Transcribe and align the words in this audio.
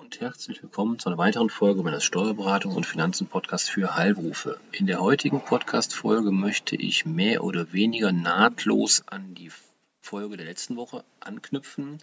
und 0.00 0.18
herzlich 0.18 0.62
willkommen 0.62 0.98
zu 0.98 1.10
einer 1.10 1.18
weiteren 1.18 1.50
Folge 1.50 1.82
meines 1.82 2.04
Steuerberatungs- 2.04 2.74
und 2.74 2.86
Finanzen-Podcasts 2.86 3.68
für 3.68 3.96
Heilberufe. 3.96 4.58
In 4.72 4.86
der 4.86 5.02
heutigen 5.02 5.44
Podcast-Folge 5.44 6.30
möchte 6.30 6.74
ich 6.74 7.04
mehr 7.04 7.44
oder 7.44 7.74
weniger 7.74 8.10
nahtlos 8.10 9.06
an 9.06 9.34
die 9.34 9.52
Folge 10.00 10.38
der 10.38 10.46
letzten 10.46 10.76
Woche 10.76 11.04
anknüpfen, 11.20 11.98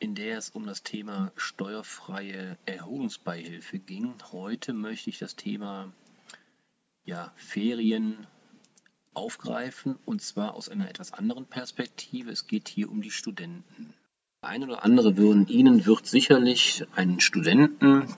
in 0.00 0.16
der 0.16 0.36
es 0.36 0.50
um 0.50 0.66
das 0.66 0.82
Thema 0.82 1.30
steuerfreie 1.36 2.58
Erholungsbeihilfe 2.66 3.78
ging. 3.78 4.14
Heute 4.32 4.72
möchte 4.72 5.10
ich 5.10 5.20
das 5.20 5.36
Thema 5.36 5.92
ja, 7.04 7.32
Ferien 7.36 8.26
aufgreifen 9.14 9.96
und 10.06 10.22
zwar 10.22 10.54
aus 10.54 10.68
einer 10.68 10.88
etwas 10.88 11.12
anderen 11.12 11.46
Perspektive. 11.46 12.32
Es 12.32 12.48
geht 12.48 12.68
hier 12.68 12.90
um 12.90 13.00
die 13.00 13.12
Studenten. 13.12 13.94
Ein 14.42 14.64
oder 14.64 14.84
andere 14.84 15.18
würden 15.18 15.48
Ihnen 15.48 15.84
wird 15.84 16.06
sicherlich 16.06 16.86
einen 16.96 17.20
Studenten 17.20 18.08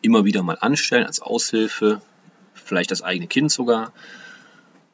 immer 0.00 0.24
wieder 0.24 0.42
mal 0.42 0.56
anstellen 0.58 1.04
als 1.04 1.20
Aushilfe, 1.20 2.00
vielleicht 2.54 2.90
das 2.90 3.02
eigene 3.02 3.26
Kind 3.26 3.52
sogar. 3.52 3.92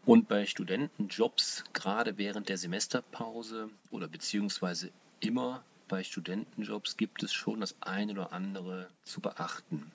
Und 0.05 0.27
bei 0.27 0.45
Studentenjobs, 0.45 1.63
gerade 1.73 2.19
während 2.19 2.49
der 2.49 2.59
Semesterpause 2.59 3.71
oder 3.93 4.09
beziehungsweise 4.09 4.91
immer 5.21 5.63
bei 5.87 6.03
Studentenjobs, 6.03 6.97
gibt 6.97 7.23
es 7.23 7.33
schon 7.33 7.61
das 7.61 7.77
eine 7.81 8.11
oder 8.11 8.33
andere 8.33 8.89
zu 9.05 9.21
beachten. 9.21 9.93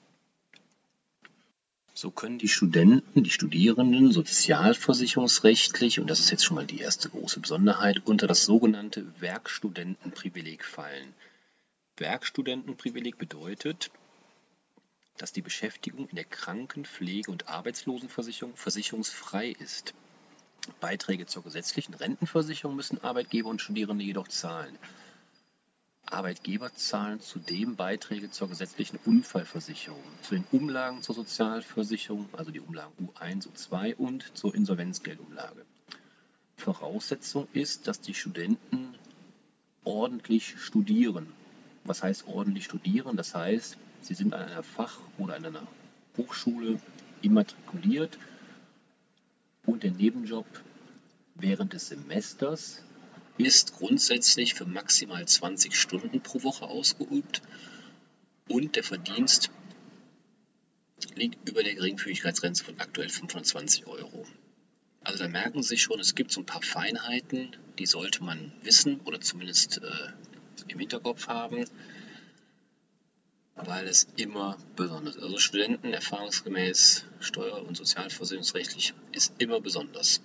So 1.96 2.10
können 2.10 2.38
die 2.38 2.48
Studenten, 2.48 3.22
die 3.22 3.30
Studierenden 3.30 4.10
sozialversicherungsrechtlich, 4.10 6.00
und 6.00 6.10
das 6.10 6.18
ist 6.18 6.30
jetzt 6.30 6.44
schon 6.44 6.56
mal 6.56 6.66
die 6.66 6.80
erste 6.80 7.08
große 7.08 7.38
Besonderheit, 7.38 8.02
unter 8.04 8.26
das 8.26 8.44
sogenannte 8.44 9.06
Werkstudentenprivileg 9.20 10.64
fallen. 10.64 11.14
Werkstudentenprivileg 11.96 13.16
bedeutet, 13.16 13.92
dass 15.18 15.32
die 15.32 15.42
Beschäftigung 15.42 16.08
in 16.08 16.16
der 16.16 16.24
Krankenpflege- 16.24 17.30
und 17.30 17.48
Arbeitslosenversicherung 17.48 18.56
versicherungsfrei 18.56 19.50
ist. 19.60 19.94
Beiträge 20.80 21.26
zur 21.26 21.44
gesetzlichen 21.44 21.94
Rentenversicherung 21.94 22.74
müssen 22.74 23.04
Arbeitgeber 23.04 23.50
und 23.50 23.60
Studierende 23.60 24.04
jedoch 24.04 24.26
zahlen. 24.26 24.76
Arbeitgeber 26.14 26.72
zahlen 26.74 27.20
zudem 27.20 27.74
Beiträge 27.74 28.30
zur 28.30 28.48
gesetzlichen 28.48 29.00
Unfallversicherung, 29.04 30.02
zu 30.22 30.36
den 30.36 30.44
Umlagen 30.52 31.02
zur 31.02 31.16
Sozialversicherung, 31.16 32.28
also 32.32 32.52
die 32.52 32.60
Umlagen 32.60 32.92
U1, 33.18 33.48
U2 33.48 33.96
und 33.96 34.36
zur 34.36 34.54
Insolvenzgeldumlage. 34.54 35.64
Voraussetzung 36.56 37.48
ist, 37.52 37.88
dass 37.88 38.00
die 38.00 38.14
Studenten 38.14 38.94
ordentlich 39.82 40.54
studieren. 40.60 41.26
Was 41.82 42.04
heißt 42.04 42.28
ordentlich 42.28 42.64
studieren? 42.64 43.16
Das 43.16 43.34
heißt, 43.34 43.76
sie 44.00 44.14
sind 44.14 44.34
an 44.34 44.42
einer 44.48 44.62
Fach- 44.62 45.00
oder 45.18 45.34
an 45.34 45.44
einer 45.44 45.66
Hochschule 46.16 46.80
immatrikuliert 47.22 48.18
und 49.66 49.82
der 49.82 49.90
Nebenjob 49.90 50.46
während 51.34 51.72
des 51.72 51.88
Semesters 51.88 52.82
ist 53.38 53.74
grundsätzlich 53.74 54.54
für 54.54 54.64
maximal 54.64 55.26
20 55.26 55.74
Stunden 55.74 56.20
pro 56.20 56.42
Woche 56.42 56.66
ausgeübt 56.66 57.42
und 58.48 58.76
der 58.76 58.84
Verdienst 58.84 59.50
liegt 61.14 61.48
über 61.48 61.62
der 61.62 61.74
Geringfügigkeitsgrenze 61.74 62.64
von 62.64 62.78
aktuell 62.80 63.08
520 63.08 63.86
Euro. 63.86 64.26
Also 65.02 65.24
da 65.24 65.28
merken 65.28 65.62
Sie 65.62 65.76
schon, 65.76 66.00
es 66.00 66.14
gibt 66.14 66.32
so 66.32 66.40
ein 66.40 66.46
paar 66.46 66.62
Feinheiten, 66.62 67.56
die 67.78 67.86
sollte 67.86 68.24
man 68.24 68.52
wissen 68.62 69.00
oder 69.00 69.20
zumindest 69.20 69.82
äh, 69.82 70.12
im 70.68 70.78
Hinterkopf 70.78 71.28
haben, 71.28 71.66
weil 73.56 73.86
es 73.86 74.06
immer 74.16 74.56
besonders 74.76 75.16
ist. 75.16 75.22
Also 75.22 75.38
Studenten 75.38 75.92
erfahrungsgemäß 75.92 77.04
steuer- 77.20 77.66
und 77.66 77.76
sozialversicherungsrechtlich 77.76 78.94
ist 79.12 79.34
immer 79.38 79.60
besonders. 79.60 80.20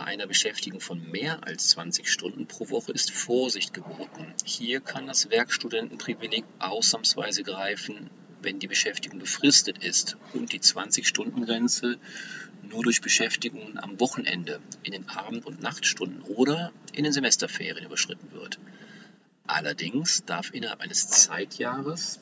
Bei 0.00 0.06
einer 0.06 0.26
Beschäftigung 0.26 0.80
von 0.80 1.10
mehr 1.10 1.46
als 1.46 1.68
20 1.68 2.10
Stunden 2.10 2.46
pro 2.46 2.70
Woche 2.70 2.90
ist 2.90 3.10
Vorsicht 3.10 3.74
geboten. 3.74 4.32
Hier 4.46 4.80
kann 4.80 5.06
das 5.06 5.28
Werkstudentenprivileg 5.28 6.42
ausnahmsweise 6.58 7.42
greifen, 7.42 8.08
wenn 8.40 8.58
die 8.58 8.66
Beschäftigung 8.66 9.18
befristet 9.18 9.84
ist 9.84 10.16
und 10.32 10.54
die 10.54 10.60
20-Stunden-Grenze 10.60 11.98
nur 12.62 12.82
durch 12.82 13.02
Beschäftigungen 13.02 13.78
am 13.78 14.00
Wochenende, 14.00 14.62
in 14.84 14.92
den 14.92 15.06
Abend- 15.10 15.44
und 15.44 15.60
Nachtstunden 15.60 16.22
oder 16.22 16.72
in 16.94 17.04
den 17.04 17.12
Semesterferien 17.12 17.84
überschritten 17.84 18.32
wird. 18.32 18.58
Allerdings 19.46 20.24
darf 20.24 20.54
innerhalb 20.54 20.80
eines 20.80 21.08
Zeitjahres 21.08 22.20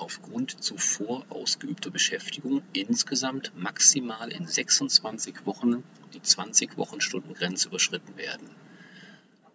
aufgrund 0.00 0.62
zuvor 0.62 1.24
ausgeübter 1.28 1.90
Beschäftigung 1.90 2.62
insgesamt 2.72 3.52
maximal 3.56 4.30
in 4.32 4.46
26 4.46 5.46
Wochen 5.46 5.84
die 6.14 6.20
20-Wochen-Stunden-Grenze 6.20 7.68
überschritten 7.68 8.16
werden. 8.16 8.48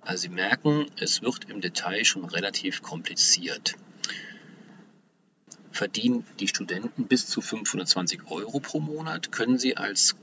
Also 0.01 0.23
Sie 0.23 0.29
merken, 0.29 0.85
es 0.99 1.21
wird 1.21 1.49
im 1.49 1.61
Detail 1.61 2.05
schon 2.05 2.25
relativ 2.25 2.83
kompliziert. 2.83 3.75
Verdienen 5.71 6.25
die 6.39 6.47
Studenten 6.47 7.07
bis 7.07 7.27
zu 7.27 7.41
520 7.41 8.27
Euro 8.29 8.59
pro 8.59 8.79
Monat, 8.79 9.31
können 9.31 9.57
sie 9.57 9.75
als 9.75 10.15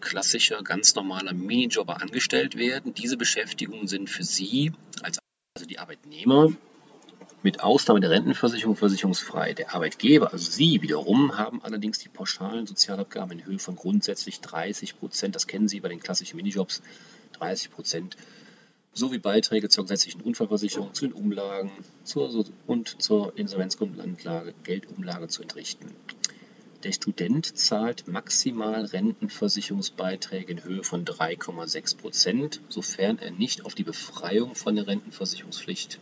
klassischer, 0.00 0.62
ganz 0.62 0.94
normaler 0.94 1.32
Minijobber 1.32 2.02
angestellt 2.02 2.56
werden. 2.56 2.92
Diese 2.94 3.16
Beschäftigungen 3.16 3.88
sind 3.88 4.10
für 4.10 4.24
Sie, 4.24 4.72
als 5.02 5.18
also 5.56 5.66
die 5.66 5.78
Arbeitnehmer, 5.78 6.52
mit 7.42 7.60
Ausnahme 7.62 8.00
der 8.00 8.10
Rentenversicherung 8.10 8.76
versicherungsfrei. 8.76 9.54
Der 9.54 9.74
Arbeitgeber, 9.74 10.32
also 10.32 10.50
Sie 10.50 10.82
wiederum, 10.82 11.36
haben 11.36 11.62
allerdings 11.62 11.98
die 11.98 12.08
pauschalen 12.08 12.66
Sozialabgaben 12.66 13.38
in 13.38 13.46
Höhe 13.46 13.58
von 13.58 13.76
grundsätzlich 13.76 14.40
30 14.40 14.98
Prozent. 14.98 15.34
Das 15.34 15.46
kennen 15.46 15.68
Sie 15.68 15.80
bei 15.80 15.88
den 15.88 16.00
klassischen 16.00 16.36
Minijobs, 16.36 16.82
30 17.34 17.70
Prozent. 17.70 18.16
Sowie 18.94 19.18
Beiträge 19.18 19.68
zur 19.70 19.84
gesetzlichen 19.84 20.20
Unfallversicherung, 20.20 20.92
zu 20.92 21.06
den 21.06 21.14
Umlagen 21.14 21.72
zur, 22.04 22.44
und 22.66 23.02
zur 23.02 23.36
Insolvenzgrundlage, 23.38 24.54
Geldumlage 24.64 25.28
zu 25.28 25.42
entrichten. 25.42 25.86
Der 26.84 26.92
Student 26.92 27.56
zahlt 27.56 28.06
maximal 28.06 28.84
Rentenversicherungsbeiträge 28.84 30.52
in 30.52 30.64
Höhe 30.64 30.82
von 30.84 31.04
3,6 31.04 31.96
Prozent, 31.96 32.60
sofern 32.68 33.18
er 33.18 33.30
nicht 33.30 33.64
auf 33.64 33.74
die 33.74 33.84
Befreiung 33.84 34.54
von 34.54 34.76
der 34.76 34.86
Rentenversicherungspflicht 34.86 36.00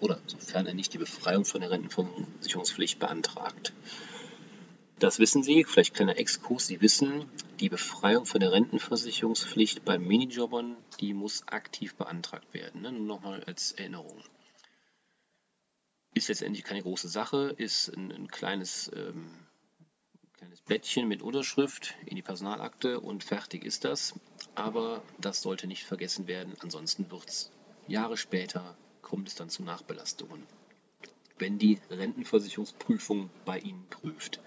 oder 0.00 0.20
sofern 0.26 0.66
er 0.66 0.74
nicht 0.74 0.94
die 0.94 0.98
Befreiung 0.98 1.44
von 1.44 1.60
der 1.60 1.70
Rentenversicherungspflicht 1.70 2.98
beantragt. 2.98 3.72
Das 4.98 5.20
wissen 5.20 5.44
Sie, 5.44 5.64
vielleicht 5.64 5.94
kleiner 5.94 6.18
Exkurs, 6.18 6.66
Sie 6.66 6.80
wissen, 6.80 7.30
die 7.60 7.68
Befreiung 7.68 8.26
von 8.26 8.40
der 8.40 8.50
Rentenversicherungspflicht 8.50 9.84
bei 9.84 9.96
Minijobbern, 9.98 10.76
die 11.00 11.14
muss 11.14 11.46
aktiv 11.46 11.94
beantragt 11.94 12.52
werden. 12.52 12.82
Ne? 12.82 12.90
Nur 12.90 13.06
nochmal 13.06 13.44
als 13.44 13.72
Erinnerung. 13.72 14.24
Ist 16.14 16.28
letztendlich 16.28 16.64
keine 16.64 16.82
große 16.82 17.08
Sache, 17.08 17.54
ist 17.56 17.90
ein, 17.90 18.10
ein 18.10 18.26
kleines, 18.26 18.90
ähm, 18.92 19.30
kleines 20.32 20.62
Blättchen 20.62 21.06
mit 21.06 21.22
Unterschrift 21.22 21.94
in 22.06 22.16
die 22.16 22.22
Personalakte 22.22 22.98
und 22.98 23.22
fertig 23.22 23.64
ist 23.64 23.84
das. 23.84 24.18
Aber 24.56 25.02
das 25.20 25.42
sollte 25.42 25.68
nicht 25.68 25.84
vergessen 25.84 26.26
werden, 26.26 26.56
ansonsten 26.58 27.08
wird 27.12 27.28
es 27.28 27.52
Jahre 27.86 28.16
später 28.16 28.76
kommt 29.02 29.28
es 29.28 29.34
dann 29.34 29.50
zu 29.50 29.62
Nachbelastungen, 29.62 30.46
wenn 31.38 31.58
die 31.58 31.78
Rentenversicherungsprüfung 31.90 33.30
bei 33.44 33.58
Ihnen 33.58 33.86
prüft. 33.90 34.40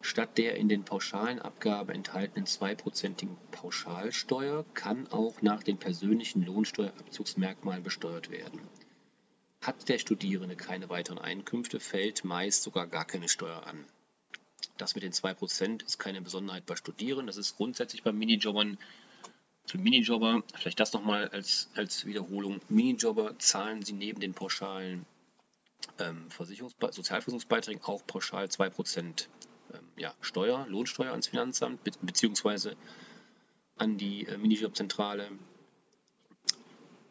Statt 0.00 0.36
der 0.36 0.56
in 0.56 0.68
den 0.68 0.84
pauschalen 0.84 1.38
Abgaben 1.38 1.90
enthaltenen 1.90 2.44
zweiprozentigen 2.44 3.38
Pauschalsteuer 3.52 4.64
kann 4.74 5.06
auch 5.08 5.40
nach 5.40 5.62
den 5.62 5.78
persönlichen 5.78 6.44
Lohnsteuerabzugsmerkmalen 6.44 7.82
besteuert 7.82 8.30
werden. 8.30 8.60
Hat 9.62 9.88
der 9.88 9.98
Studierende 9.98 10.56
keine 10.56 10.90
weiteren 10.90 11.18
Einkünfte, 11.18 11.80
fällt 11.80 12.22
meist 12.22 12.62
sogar 12.62 12.86
gar 12.86 13.06
keine 13.06 13.30
Steuer 13.30 13.66
an. 13.66 13.82
Das 14.76 14.94
mit 14.94 15.04
den 15.04 15.12
2% 15.12 15.84
ist 15.84 15.98
keine 15.98 16.20
Besonderheit 16.20 16.66
bei 16.66 16.76
Studierenden, 16.76 17.28
das 17.28 17.38
ist 17.38 17.56
grundsätzlich 17.56 18.02
bei 18.02 18.12
Minijobbern 18.12 18.76
Minijobber, 19.72 20.42
vielleicht 20.54 20.78
das 20.78 20.92
nochmal 20.92 21.28
als, 21.28 21.68
als 21.74 22.04
Wiederholung. 22.06 22.60
Minijobber 22.68 23.38
zahlen 23.38 23.82
sie 23.82 23.92
neben 23.92 24.20
den 24.20 24.34
pauschalen 24.34 25.06
ähm, 25.98 26.28
Sozialversicherungsbeiträgen 26.30 27.82
auch 27.84 28.06
pauschal 28.06 28.46
2% 28.46 29.26
ähm, 29.72 29.80
ja, 29.96 30.14
Steuer, 30.20 30.66
Lohnsteuer 30.68 31.10
ans 31.10 31.28
Finanzamt 31.28 31.82
be 31.84 31.90
beziehungsweise 32.02 32.76
an 33.76 33.98
die 33.98 34.26
äh, 34.26 34.36
Minijobzentrale. 34.38 35.28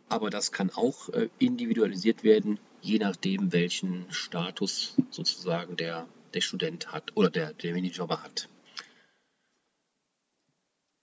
Aber 0.09 0.29
das 0.29 0.51
kann 0.51 0.69
auch 0.69 1.09
äh, 1.09 1.29
individualisiert 1.39 2.23
werden, 2.23 2.59
je 2.81 2.99
nachdem, 2.99 3.51
welchen 3.51 4.11
Status 4.11 4.95
sozusagen 5.09 5.75
der, 5.75 6.07
der 6.33 6.41
Student 6.41 6.91
hat 6.91 7.15
oder 7.15 7.29
der, 7.29 7.53
der 7.53 7.73
Minijobber 7.73 8.23
hat. 8.23 8.47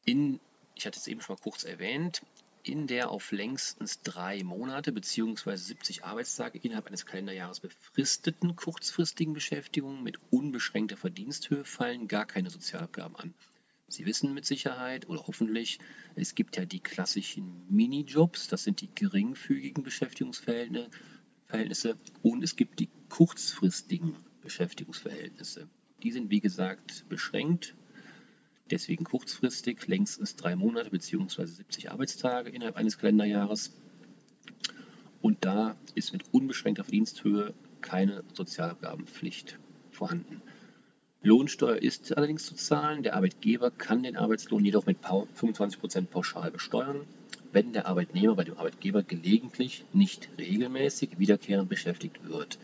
In 0.05 0.41
ich 0.81 0.87
hatte 0.87 0.99
es 0.99 1.07
eben 1.09 1.21
schon 1.21 1.37
mal 1.37 1.43
kurz 1.43 1.65
erwähnt, 1.65 2.23
in 2.63 2.87
der 2.87 3.11
auf 3.11 3.33
längstens 3.33 4.01
drei 4.01 4.43
Monate 4.43 4.93
bzw. 4.93 5.55
70 5.55 6.05
Arbeitstage 6.05 6.59
innerhalb 6.59 6.87
eines 6.87 7.05
Kalenderjahres 7.05 7.61
befristeten 7.61 8.57
kurzfristigen 8.57 9.35
Beschäftigung 9.35 10.03
mit 10.03 10.19
unbeschränkter 10.31 10.97
Verdiensthöhe 10.97 11.65
fallen 11.65 12.09
gar 12.09 12.25
keine 12.25 12.49
Sozialabgaben 12.49 13.15
an. 13.17 13.35
Sie 13.89 14.07
wissen 14.07 14.33
mit 14.33 14.47
Sicherheit 14.47 15.07
oder 15.07 15.27
hoffentlich, 15.27 15.81
es 16.15 16.35
gibt 16.35 16.57
ja 16.57 16.65
die 16.65 16.81
klassischen 16.81 17.67
Minijobs, 17.69 18.49
das 18.49 18.65
sind 18.65 18.81
die 18.81 18.89
geringfügigen 18.95 19.83
Beschäftigungsverhältnisse, 19.83 21.99
und 22.23 22.43
es 22.43 22.57
gibt 22.57 22.81
die 22.81 22.89
kurzfristigen 23.11 24.17
Beschäftigungsverhältnisse. 24.41 25.69
Die 26.03 26.13
sind 26.13 26.31
wie 26.31 26.41
gesagt 26.41 27.05
beschränkt 27.11 27.75
deswegen 28.71 29.05
kurzfristig, 29.05 29.87
längstens 29.87 30.37
drei 30.37 30.57
Monate 30.57 30.91
bzw. 30.91 31.45
70 31.45 31.91
Arbeitstage 31.91 32.51
innerhalb 32.51 32.77
eines 32.77 32.99
Kalenderjahres. 32.99 33.73
Und 35.21 35.45
da 35.45 35.77
ist 35.95 36.13
mit 36.13 36.25
unbeschränkter 36.33 36.85
Verdiensthöhe 36.85 37.53
keine 37.81 38.25
Sozialabgabenpflicht 38.33 39.59
vorhanden. 39.91 40.43
Lohnsteuer 41.23 41.77
ist 41.77 42.17
allerdings 42.17 42.47
zu 42.47 42.55
zahlen. 42.55 43.03
Der 43.03 43.15
Arbeitgeber 43.15 43.71
kann 43.71 44.03
den 44.03 44.17
Arbeitslohn 44.17 44.65
jedoch 44.65 44.87
mit 44.87 44.99
25% 45.05 46.07
pauschal 46.07 46.51
besteuern, 46.51 47.03
wenn 47.53 47.73
der 47.75 47.87
Arbeitnehmer 47.87 48.37
bei 48.37 48.45
dem 48.45 48.57
Arbeitgeber 48.57 49.03
gelegentlich, 49.03 49.85
nicht 49.93 50.31
regelmäßig 50.39 51.19
wiederkehrend 51.19 51.69
beschäftigt 51.69 52.25
wird 52.25 52.59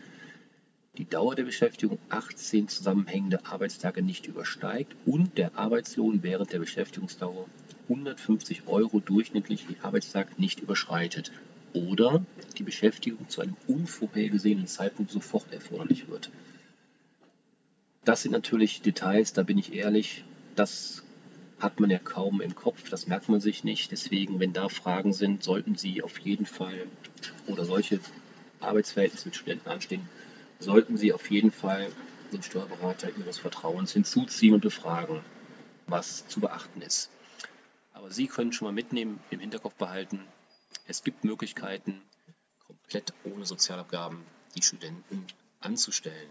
die 0.97 1.05
Dauer 1.05 1.35
der 1.35 1.43
Beschäftigung 1.43 1.99
18 2.09 2.67
zusammenhängende 2.67 3.45
Arbeitstage 3.45 4.01
nicht 4.01 4.25
übersteigt 4.25 4.95
und 5.05 5.37
der 5.37 5.55
Arbeitslohn 5.55 6.23
während 6.23 6.51
der 6.53 6.59
Beschäftigungsdauer 6.59 7.45
150 7.87 8.63
Euro 8.67 8.99
durchschnittlich 8.99 9.65
je 9.69 9.75
Arbeitstag 9.81 10.39
nicht 10.39 10.59
überschreitet 10.59 11.31
oder 11.73 12.25
die 12.57 12.63
Beschäftigung 12.63 13.29
zu 13.29 13.41
einem 13.41 13.55
unvorhergesehenen 13.67 14.65
Zeitpunkt 14.65 15.11
sofort 15.11 15.53
erforderlich 15.53 16.07
wird. 16.09 16.31
Das 18.03 18.23
sind 18.23 18.31
natürlich 18.31 18.81
Details, 18.81 19.33
da 19.33 19.43
bin 19.43 19.57
ich 19.57 19.73
ehrlich, 19.73 20.23
das 20.55 21.03
hat 21.59 21.79
man 21.79 21.89
ja 21.89 21.99
kaum 21.99 22.41
im 22.41 22.55
Kopf, 22.55 22.89
das 22.89 23.07
merkt 23.07 23.29
man 23.29 23.41
sich 23.41 23.63
nicht. 23.63 23.91
Deswegen, 23.91 24.39
wenn 24.39 24.53
da 24.53 24.69
Fragen 24.69 25.13
sind, 25.13 25.43
sollten 25.43 25.75
Sie 25.75 26.01
auf 26.01 26.17
jeden 26.19 26.45
Fall 26.45 26.87
oder 27.47 27.65
solche 27.65 27.99
Arbeitsverhältnisse 28.59 29.27
mit 29.27 29.35
Studenten 29.35 29.69
anstehen, 29.69 30.07
sollten 30.59 30.97
Sie 30.97 31.13
auf 31.13 31.29
jeden 31.29 31.51
Fall 31.51 31.91
den 32.31 32.43
Steuerberater 32.43 33.09
Ihres 33.17 33.37
Vertrauens 33.37 33.93
hinzuziehen 33.93 34.53
und 34.53 34.61
befragen, 34.61 35.21
was 35.87 36.27
zu 36.27 36.39
beachten 36.39 36.81
ist. 36.81 37.09
Aber 37.93 38.11
Sie 38.11 38.27
können 38.27 38.53
schon 38.53 38.67
mal 38.67 38.73
mitnehmen, 38.73 39.19
im 39.29 39.39
Hinterkopf 39.39 39.75
behalten, 39.75 40.19
es 40.87 41.03
gibt 41.03 41.23
Möglichkeiten, 41.23 42.01
komplett 42.65 43.13
ohne 43.23 43.45
Sozialabgaben 43.45 44.23
die 44.55 44.61
Studenten 44.61 45.25
anzustellen. 45.59 46.29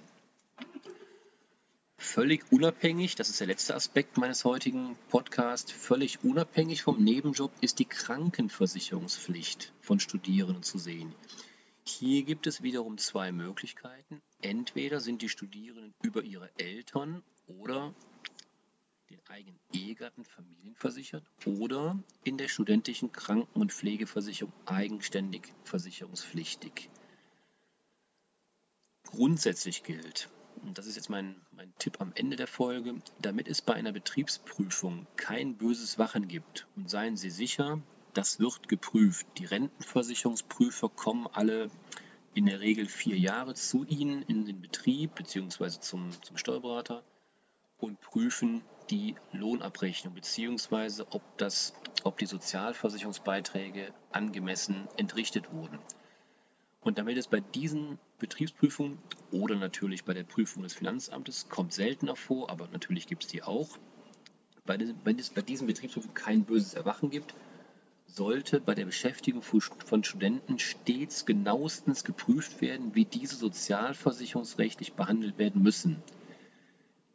Völlig 1.98 2.50
unabhängig, 2.50 3.14
das 3.16 3.28
ist 3.28 3.40
der 3.40 3.46
letzte 3.46 3.74
Aspekt 3.74 4.16
meines 4.16 4.44
heutigen 4.44 4.96
Podcasts, 5.08 5.72
völlig 5.72 6.24
unabhängig 6.24 6.82
vom 6.82 7.02
Nebenjob 7.02 7.52
ist 7.60 7.78
die 7.78 7.84
Krankenversicherungspflicht 7.84 9.72
von 9.80 9.98
Studierenden 10.00 10.62
zu 10.62 10.78
sehen. 10.78 11.14
Hier 11.88 12.24
gibt 12.24 12.48
es 12.48 12.62
wiederum 12.62 12.98
zwei 12.98 13.30
Möglichkeiten. 13.30 14.20
Entweder 14.42 15.00
sind 15.00 15.22
die 15.22 15.28
Studierenden 15.28 15.94
über 16.02 16.22
ihre 16.22 16.50
Eltern 16.58 17.22
oder 17.46 17.94
den 19.08 19.20
eigenen 19.28 19.60
Ehegatten 19.72 20.24
familienversichert 20.24 21.24
oder 21.44 21.96
in 22.24 22.38
der 22.38 22.48
studentischen 22.48 23.12
Kranken- 23.12 23.60
und 23.60 23.72
Pflegeversicherung 23.72 24.52
eigenständig 24.66 25.54
versicherungspflichtig. 25.62 26.90
Grundsätzlich 29.04 29.84
gilt, 29.84 30.28
und 30.62 30.76
das 30.78 30.86
ist 30.86 30.96
jetzt 30.96 31.08
mein, 31.08 31.40
mein 31.52 31.72
Tipp 31.78 32.00
am 32.00 32.12
Ende 32.16 32.34
der 32.34 32.48
Folge, 32.48 32.96
damit 33.20 33.46
es 33.46 33.62
bei 33.62 33.74
einer 33.74 33.92
Betriebsprüfung 33.92 35.06
kein 35.14 35.56
böses 35.56 36.00
Wachen 36.00 36.26
gibt 36.26 36.66
und 36.74 36.90
seien 36.90 37.16
Sie 37.16 37.30
sicher, 37.30 37.80
das 38.16 38.40
wird 38.40 38.68
geprüft. 38.68 39.26
Die 39.38 39.44
Rentenversicherungsprüfer 39.44 40.88
kommen 40.88 41.26
alle 41.32 41.70
in 42.34 42.46
der 42.46 42.60
Regel 42.60 42.86
vier 42.86 43.18
Jahre 43.18 43.54
zu 43.54 43.84
Ihnen 43.84 44.22
in 44.22 44.46
den 44.46 44.60
Betrieb 44.60 45.14
bzw. 45.16 45.80
Zum, 45.80 46.10
zum 46.22 46.36
Steuerberater 46.36 47.02
und 47.78 48.00
prüfen 48.00 48.62
die 48.90 49.16
Lohnabrechnung 49.32 50.14
bzw. 50.14 51.04
ob, 51.10 51.22
ob 52.04 52.18
die 52.18 52.26
Sozialversicherungsbeiträge 52.26 53.92
angemessen 54.12 54.88
entrichtet 54.96 55.52
wurden. 55.52 55.78
Und 56.80 56.98
damit 56.98 57.18
es 57.18 57.26
bei 57.26 57.40
diesen 57.40 57.98
Betriebsprüfungen 58.18 58.98
oder 59.32 59.56
natürlich 59.56 60.04
bei 60.04 60.14
der 60.14 60.22
Prüfung 60.22 60.62
des 60.62 60.72
Finanzamtes 60.72 61.48
kommt 61.48 61.72
seltener 61.72 62.16
vor, 62.16 62.48
aber 62.48 62.68
natürlich 62.68 63.08
gibt 63.08 63.24
es 63.24 63.30
die 63.30 63.42
auch, 63.42 63.76
wenn 64.64 65.18
es 65.18 65.30
bei 65.30 65.42
diesen 65.42 65.66
Betriebsprüfungen 65.66 66.14
kein 66.14 66.44
böses 66.44 66.74
Erwachen 66.74 67.10
gibt, 67.10 67.34
sollte 68.06 68.60
bei 68.60 68.74
der 68.74 68.86
Beschäftigung 68.86 69.42
von 69.42 70.04
Studenten 70.04 70.58
stets 70.58 71.26
genauestens 71.26 72.04
geprüft 72.04 72.60
werden, 72.60 72.94
wie 72.94 73.04
diese 73.04 73.36
sozialversicherungsrechtlich 73.36 74.94
behandelt 74.94 75.38
werden 75.38 75.62
müssen. 75.62 76.02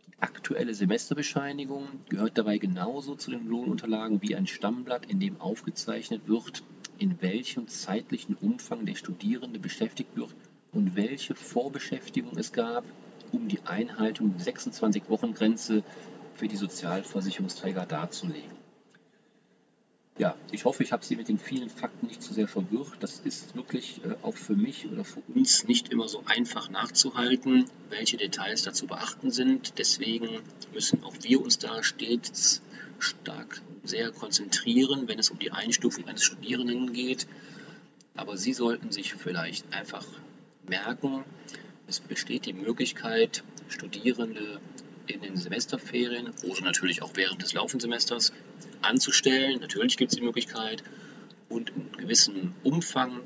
Die 0.07 0.21
aktuelle 0.21 0.73
Semesterbescheinigung 0.73 1.87
gehört 2.09 2.37
dabei 2.37 2.57
genauso 2.57 3.15
zu 3.15 3.31
den 3.31 3.47
Lohnunterlagen 3.47 4.21
wie 4.21 4.35
ein 4.35 4.47
Stammblatt, 4.47 5.05
in 5.07 5.19
dem 5.19 5.39
aufgezeichnet 5.41 6.27
wird, 6.27 6.63
in 6.99 7.21
welchem 7.21 7.67
zeitlichen 7.67 8.35
Umfang 8.35 8.85
der 8.85 8.95
Studierende 8.95 9.59
beschäftigt 9.59 10.15
wird 10.15 10.35
und 10.71 10.95
welche 10.95 11.33
Vorbeschäftigung 11.33 12.37
es 12.37 12.51
gab, 12.53 12.83
um 13.31 13.47
die 13.47 13.61
Einhaltung 13.65 14.37
der 14.37 14.53
26-Wochen-Grenze 14.53 15.83
für 16.35 16.47
die 16.47 16.57
Sozialversicherungsträger 16.57 17.85
darzulegen. 17.85 18.60
Ja, 20.17 20.35
ich 20.51 20.65
hoffe, 20.65 20.83
ich 20.83 20.91
habe 20.91 21.05
Sie 21.05 21.15
mit 21.15 21.29
den 21.29 21.39
vielen 21.39 21.69
Fakten 21.69 22.07
nicht 22.07 22.21
zu 22.21 22.33
sehr 22.33 22.47
verwirrt. 22.47 22.91
Das 22.99 23.19
ist 23.19 23.55
wirklich 23.55 24.01
äh, 24.03 24.15
auch 24.21 24.35
für 24.35 24.55
mich 24.55 24.85
oder 24.87 25.03
für 25.03 25.21
uns 25.33 25.67
nicht 25.67 25.89
immer 25.89 26.07
so 26.07 26.23
einfach 26.25 26.69
nachzuhalten, 26.69 27.65
welche 27.89 28.17
Details 28.17 28.63
da 28.63 28.73
zu 28.73 28.87
beachten 28.87 29.31
sind. 29.31 29.77
Deswegen 29.77 30.41
müssen 30.73 31.03
auch 31.03 31.15
wir 31.21 31.41
uns 31.41 31.57
da 31.59 31.81
stets 31.81 32.61
stark 32.99 33.61
sehr 33.83 34.11
konzentrieren, 34.11 35.07
wenn 35.07 35.17
es 35.17 35.29
um 35.31 35.39
die 35.39 35.51
Einstufung 35.51 36.07
eines 36.07 36.23
Studierenden 36.23 36.93
geht. 36.93 37.25
Aber 38.13 38.37
Sie 38.37 38.53
sollten 38.53 38.91
sich 38.91 39.13
vielleicht 39.13 39.73
einfach 39.73 40.05
merken, 40.67 41.23
es 41.87 41.99
besteht 41.99 42.45
die 42.45 42.53
Möglichkeit, 42.53 43.43
Studierende 43.69 44.59
in 45.07 45.21
den 45.21 45.37
Semesterferien 45.37 46.31
oder 46.43 46.61
natürlich 46.61 47.01
auch 47.01 47.11
während 47.15 47.41
des 47.41 47.53
laufenden 47.53 47.81
Semesters 47.81 48.33
anzustellen. 48.81 49.59
Natürlich 49.59 49.97
gibt 49.97 50.11
es 50.11 50.17
die 50.17 50.23
Möglichkeit 50.23 50.83
und 51.49 51.69
in 51.69 51.91
gewissem 51.93 52.53
Umfang 52.63 53.21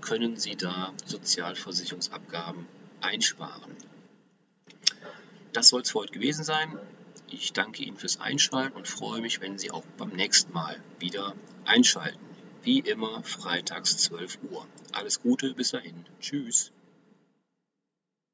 können 0.00 0.36
Sie 0.36 0.56
da 0.56 0.92
Sozialversicherungsabgaben 1.04 2.66
einsparen. 3.00 3.72
Das 5.52 5.68
soll 5.68 5.82
es 5.82 5.90
für 5.90 6.00
heute 6.00 6.12
gewesen 6.12 6.44
sein. 6.44 6.78
Ich 7.30 7.52
danke 7.52 7.82
Ihnen 7.82 7.96
fürs 7.96 8.20
Einschalten 8.20 8.76
und 8.76 8.86
freue 8.86 9.20
mich, 9.20 9.40
wenn 9.40 9.58
Sie 9.58 9.70
auch 9.70 9.84
beim 9.96 10.10
nächsten 10.10 10.52
Mal 10.52 10.76
wieder 10.98 11.34
einschalten. 11.64 12.18
Wie 12.62 12.80
immer 12.80 13.22
freitags 13.22 13.96
12 13.98 14.38
Uhr. 14.50 14.66
Alles 14.92 15.20
Gute, 15.20 15.54
bis 15.54 15.70
dahin. 15.70 16.06
Tschüss. 16.20 16.72